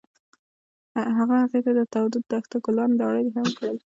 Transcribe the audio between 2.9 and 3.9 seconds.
ډالۍ هم کړل.